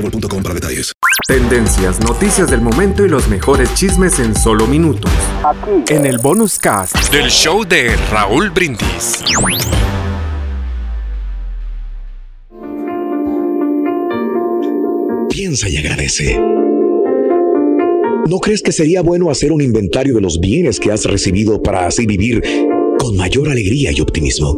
[0.00, 0.92] boostmobile.com para detalles.
[1.26, 5.10] Tendencias, noticias del momento y los mejores chismes en solo minutos.
[5.44, 5.92] Aquí.
[5.94, 9.22] En el bonus cast del show de Raúl Brindis.
[15.28, 16.40] Piensa y agradece.
[18.28, 21.86] ¿No crees que sería bueno hacer un inventario de los bienes que has recibido para
[21.86, 22.42] así vivir
[22.98, 24.56] con mayor alegría y optimismo?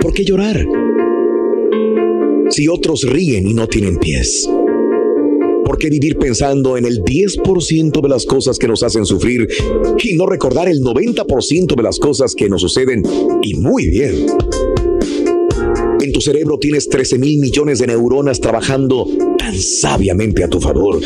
[0.00, 0.64] ¿Por qué llorar?
[2.50, 4.48] Si otros ríen y no tienen pies?
[5.64, 9.48] ¿Por qué vivir pensando en el 10% de las cosas que nos hacen sufrir
[10.02, 13.02] y no recordar el 90% de las cosas que nos suceden
[13.42, 14.26] y muy bien?
[16.00, 19.08] En tu cerebro tienes 13 mil millones de neuronas trabajando
[19.38, 21.00] tan sabiamente a tu favor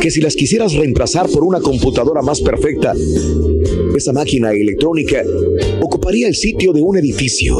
[0.00, 2.92] que si las quisieras reemplazar por una computadora más perfecta,
[3.96, 5.24] esa máquina electrónica
[5.80, 7.56] ocuparía el sitio de un edificio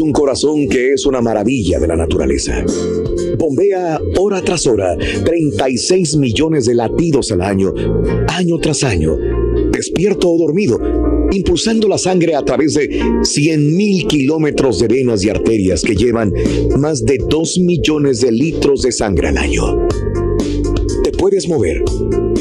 [0.00, 2.64] un corazón que es una maravilla de la naturaleza.
[3.38, 7.72] Bombea hora tras hora 36 millones de latidos al año,
[8.28, 9.16] año tras año,
[9.72, 10.78] despierto o dormido,
[11.32, 16.32] impulsando la sangre a través de 100 mil kilómetros de venas y arterias que llevan
[16.78, 19.88] más de 2 millones de litros de sangre al año.
[21.22, 21.84] Puedes mover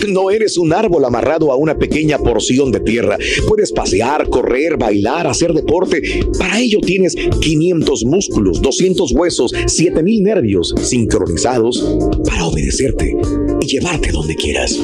[0.07, 3.17] no eres un árbol amarrado a una pequeña porción de tierra.
[3.47, 6.01] Puedes pasear, correr, bailar, hacer deporte.
[6.37, 11.79] Para ello tienes 500 músculos, 200 huesos, 7000 nervios sincronizados
[12.25, 13.15] para obedecerte
[13.61, 14.79] y llevarte donde quieras.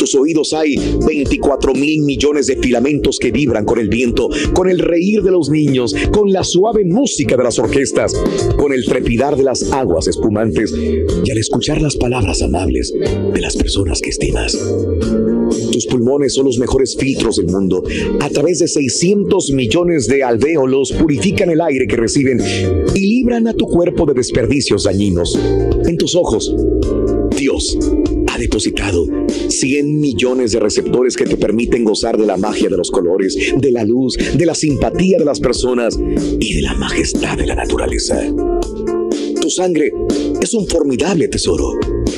[0.00, 4.78] Tus oídos hay 24 mil millones de filamentos que vibran con el viento, con el
[4.78, 8.14] reír de los niños, con la suave música de las orquestas,
[8.56, 10.74] con el trepidar de las aguas espumantes
[11.22, 14.58] y al escuchar las palabras amables de las personas que estimas.
[15.70, 17.82] Tus pulmones son los mejores filtros del mundo.
[18.20, 22.40] A través de 600 millones de alvéolos purifican el aire que reciben
[22.94, 25.38] y libran a tu cuerpo de desperdicios dañinos.
[25.84, 26.54] En tus ojos,
[27.36, 27.76] Dios
[28.30, 29.06] ha depositado
[29.48, 33.72] 100 millones de receptores que te permiten gozar de la magia de los colores, de
[33.72, 38.22] la luz, de la simpatía de las personas y de la majestad de la naturaleza.
[39.40, 39.90] Tu sangre
[40.40, 41.72] es un formidable tesoro.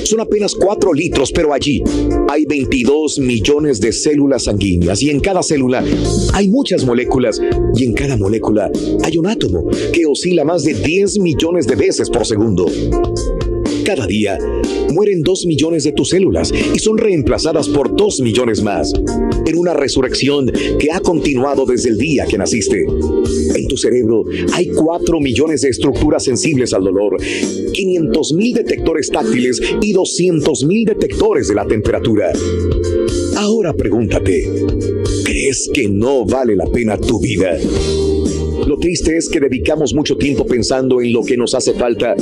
[0.05, 1.83] Son apenas 4 litros, pero allí
[2.29, 5.85] hay 22 millones de células sanguíneas y en cada célula
[6.35, 7.41] hay muchas moléculas
[7.75, 8.71] y en cada molécula
[9.05, 12.67] hay un átomo que oscila más de 10 millones de veces por segundo.
[13.85, 14.39] Cada día
[14.93, 18.93] mueren dos millones de tus células y son reemplazadas por dos millones más,
[19.45, 22.85] en una resurrección que ha continuado desde el día que naciste.
[23.55, 27.17] En tu cerebro hay cuatro millones de estructuras sensibles al dolor,
[27.73, 32.33] 500 mil detectores táctiles y 200 mil detectores de la temperatura.
[33.37, 34.49] Ahora pregúntate,
[35.25, 37.59] ¿crees que no vale la pena tu vida?
[38.73, 42.17] Lo triste es que dedicamos mucho tiempo pensando en lo que nos hace falta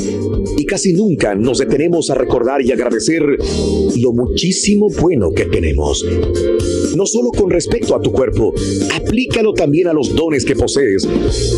[0.59, 6.05] y casi nunca nos detenemos a recordar y agradecer lo muchísimo bueno que tenemos.
[6.97, 8.53] No solo con respecto a tu cuerpo,
[8.93, 11.07] aplícalo también a los dones que posees,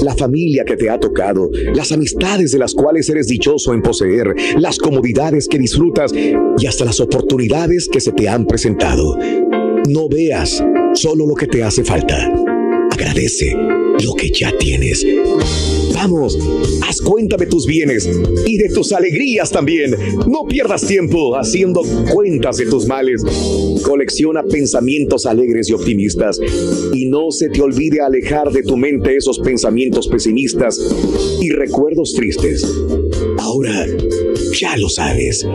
[0.03, 4.35] la familia que te ha tocado, las amistades de las cuales eres dichoso en poseer,
[4.59, 9.17] las comodidades que disfrutas y hasta las oportunidades que se te han presentado.
[9.89, 12.31] No veas solo lo que te hace falta.
[12.91, 13.57] Agradece
[14.03, 15.05] lo que ya tienes.
[15.95, 16.39] Vamos,
[16.89, 18.09] haz cuenta de tus bienes
[18.47, 19.95] y de tus alegrías también.
[20.27, 21.83] No pierdas tiempo haciendo
[22.13, 23.23] cuentas de tus males.
[23.83, 26.41] Colecciona pensamientos alegres y optimistas
[26.93, 30.81] y no se te olvide alejar de tu mente esos pensamientos pesimistas
[31.41, 32.67] y recuerdos tristes.
[33.39, 33.87] Ahora
[34.59, 35.47] ya lo sabes.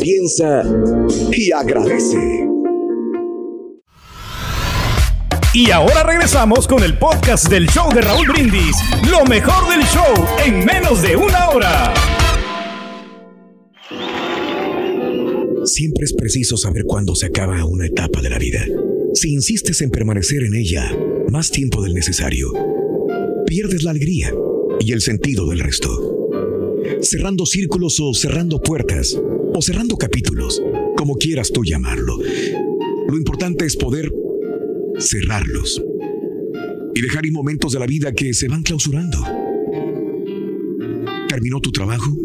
[0.00, 0.62] Piensa
[1.32, 2.45] y agradece.
[5.56, 8.76] Y ahora regresamos con el podcast del show de Raúl Brindis.
[9.10, 11.94] Lo mejor del show en menos de una hora.
[15.64, 18.66] Siempre es preciso saber cuándo se acaba una etapa de la vida.
[19.14, 20.94] Si insistes en permanecer en ella
[21.30, 22.52] más tiempo del necesario,
[23.46, 24.34] pierdes la alegría
[24.78, 25.88] y el sentido del resto.
[27.00, 29.18] cerrando círculos o cerrando puertas,
[29.54, 30.62] o cerrando capítulos,
[30.98, 32.18] como quieras tú llamarlo.
[33.08, 34.12] Lo importante es poder
[34.98, 35.82] cerrarlos
[36.94, 39.22] y dejar ir momentos de la vida que se van clausurando.
[41.28, 42.16] Terminó tu trabajo,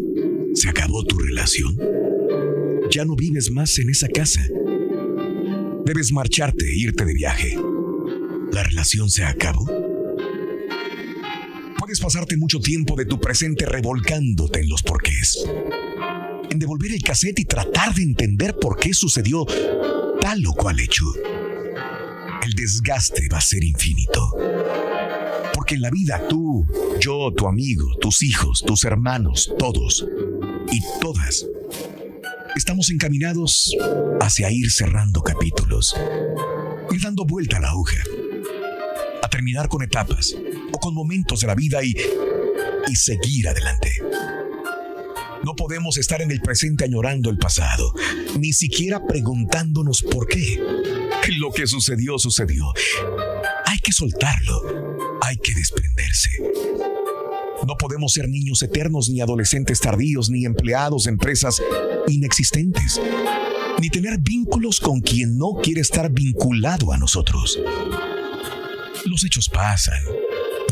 [0.53, 1.77] se acabó tu relación.
[2.89, 4.41] Ya no vives más en esa casa.
[5.85, 7.57] Debes marcharte e irte de viaje.
[8.51, 9.65] ¿La relación se acabó?
[11.77, 15.43] Puedes pasarte mucho tiempo de tu presente revolcándote en los porqués.
[16.49, 19.45] En devolver el cassette y tratar de entender por qué sucedió
[20.21, 21.05] tal o cual hecho.
[22.51, 24.35] El desgaste va a ser infinito.
[25.53, 26.67] Porque en la vida tú,
[26.99, 30.05] yo, tu amigo, tus hijos, tus hermanos, todos
[30.69, 31.45] y todas
[32.57, 33.73] estamos encaminados
[34.19, 35.95] hacia ir cerrando capítulos,
[36.91, 38.03] ir dando vuelta a la hoja,
[39.23, 40.35] a terminar con etapas
[40.73, 41.95] o con momentos de la vida y,
[42.89, 43.93] y seguir adelante.
[45.45, 47.93] No podemos estar en el presente añorando el pasado,
[48.37, 51.00] ni siquiera preguntándonos por qué.
[51.37, 52.65] Lo que sucedió, sucedió.
[53.65, 56.29] Hay que soltarlo, hay que desprenderse.
[57.67, 61.61] No podemos ser niños eternos, ni adolescentes tardíos, ni empleados de empresas
[62.07, 62.99] inexistentes,
[63.79, 67.59] ni tener vínculos con quien no quiere estar vinculado a nosotros.
[69.05, 70.01] Los hechos pasan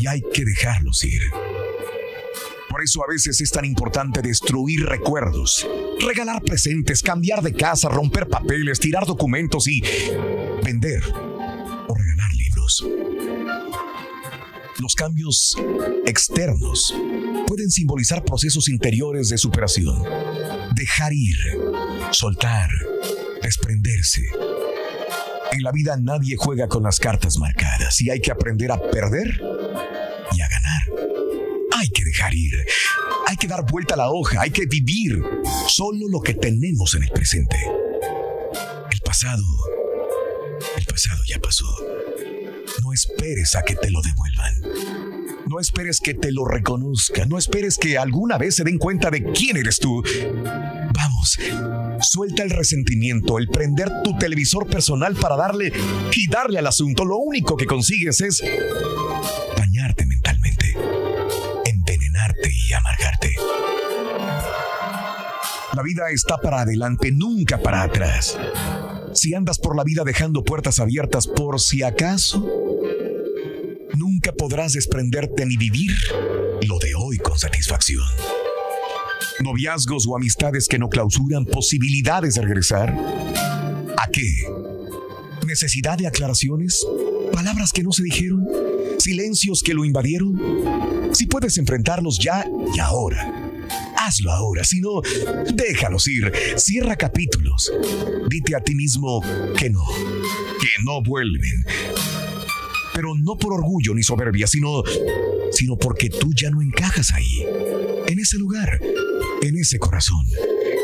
[0.00, 1.22] y hay que dejarlos ir.
[2.68, 5.66] Por eso a veces es tan importante destruir recuerdos,
[6.06, 9.82] regalar presentes, cambiar de casa, romper papeles, tirar documentos y
[10.64, 11.02] vender
[11.88, 12.84] o regalar libros.
[14.78, 15.56] Los cambios
[16.06, 16.94] externos
[17.46, 20.02] pueden simbolizar procesos interiores de superación.
[20.74, 21.36] Dejar ir,
[22.12, 22.70] soltar,
[23.42, 24.22] desprenderse.
[25.52, 29.40] En la vida nadie juega con las cartas marcadas y hay que aprender a perder
[30.32, 30.82] y a ganar.
[31.78, 32.54] Hay que dejar ir,
[33.26, 35.22] hay que dar vuelta a la hoja, hay que vivir
[35.68, 37.56] solo lo que tenemos en el presente.
[38.90, 39.42] El pasado,
[40.76, 41.66] el pasado ya pasó.
[42.82, 44.54] No esperes a que te lo devuelvan.
[45.46, 47.28] No esperes que te lo reconozcan.
[47.28, 50.02] No esperes que alguna vez se den cuenta de quién eres tú.
[50.94, 51.38] Vamos,
[52.00, 55.72] suelta el resentimiento, el prender tu televisor personal para darle
[56.12, 57.04] y darle al asunto.
[57.04, 58.42] Lo único que consigues es
[59.56, 60.76] dañarte mentalmente,
[61.64, 63.34] envenenarte y amargarte.
[65.74, 68.36] La vida está para adelante, nunca para atrás.
[69.20, 72.42] Si andas por la vida dejando puertas abiertas por si acaso,
[73.94, 75.90] nunca podrás desprenderte ni vivir
[76.66, 78.06] lo de hoy con satisfacción.
[79.40, 82.96] Noviazgos o amistades que no clausuran posibilidades de regresar.
[83.98, 84.26] ¿A qué?
[85.46, 86.82] ¿Necesidad de aclaraciones?
[87.30, 88.48] ¿Palabras que no se dijeron?
[88.96, 90.40] ¿Silencios que lo invadieron?
[91.12, 93.49] Si puedes enfrentarlos ya y ahora
[94.06, 95.02] hazlo ahora, si no,
[95.54, 97.72] déjalos ir, cierra capítulos.
[98.28, 99.22] Dite a ti mismo
[99.56, 99.84] que no,
[100.60, 101.64] que no vuelven.
[102.94, 104.82] Pero no por orgullo ni soberbia, sino,
[105.52, 107.46] sino porque tú ya no encajas ahí,
[108.06, 108.80] en ese lugar,
[109.42, 110.26] en ese corazón,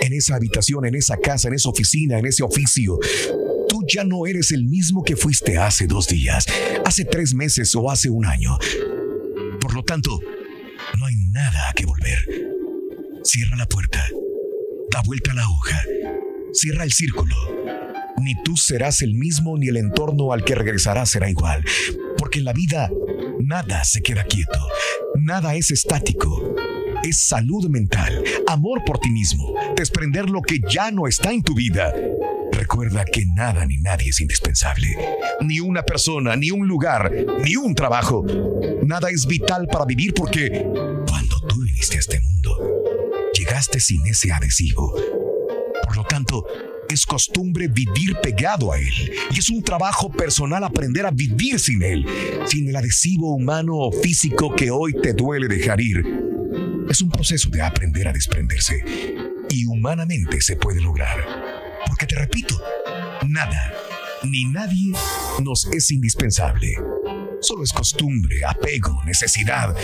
[0.01, 2.99] en esa habitación, en esa casa, en esa oficina, en ese oficio.
[3.69, 6.47] Tú ya no eres el mismo que fuiste hace dos días,
[6.85, 8.57] hace tres meses o hace un año.
[9.61, 10.21] Por lo tanto,
[10.99, 12.56] no hay nada a que volver.
[13.27, 14.07] Cierra la puerta.
[14.93, 15.83] Da vuelta la hoja.
[16.53, 17.35] Cierra el círculo.
[18.23, 21.65] Ni tú serás el mismo ni el entorno al que regresarás será igual.
[22.19, 22.89] Porque en la vida
[23.41, 24.61] nada se queda quieto.
[25.17, 26.55] Nada es estático.
[27.03, 31.55] Es salud mental, amor por ti mismo, desprender lo que ya no está en tu
[31.55, 31.93] vida.
[32.53, 34.89] Recuerda que nada ni nadie es indispensable.
[35.41, 37.13] Ni una persona, ni un lugar,
[37.45, 38.25] ni un trabajo.
[38.85, 40.67] Nada es vital para vivir porque
[41.47, 42.57] tú viniste a este mundo,
[43.35, 44.95] llegaste sin ese adhesivo.
[45.85, 46.45] Por lo tanto,
[46.89, 49.13] es costumbre vivir pegado a él.
[49.31, 52.07] Y es un trabajo personal aprender a vivir sin él,
[52.47, 56.05] sin el adhesivo humano o físico que hoy te duele dejar ir.
[56.89, 58.85] Es un proceso de aprender a desprenderse.
[59.51, 61.19] Y humanamente se puede lograr.
[61.87, 62.61] Porque te repito,
[63.29, 63.73] nada,
[64.25, 64.93] ni nadie
[65.43, 66.75] nos es indispensable.
[67.41, 69.75] Solo es costumbre, apego, necesidad.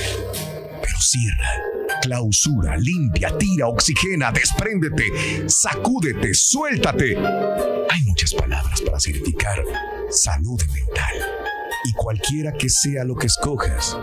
[0.82, 1.72] Pero cierra
[2.02, 7.16] clausura, limpia, tira, oxigena, despréndete, sacúdete, suéltate.
[7.90, 9.62] Hay muchas palabras para significar
[10.10, 11.28] salud mental.
[11.84, 13.96] Y cualquiera que sea lo que escojas,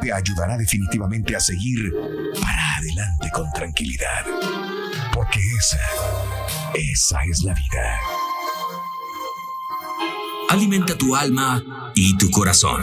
[0.00, 1.92] te ayudará definitivamente a seguir
[2.40, 4.24] para adelante con tranquilidad.
[5.12, 5.80] Porque esa,
[6.74, 7.98] esa es la vida.
[10.50, 12.82] Alimenta tu alma y tu corazón